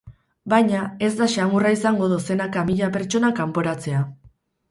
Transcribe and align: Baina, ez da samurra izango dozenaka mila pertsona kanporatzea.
Baina, 0.53 0.79
ez 1.07 1.09
da 1.17 1.25
samurra 1.33 1.73
izango 1.75 2.09
dozenaka 2.15 2.65
mila 2.71 2.89
pertsona 2.97 3.31
kanporatzea. 3.43 4.01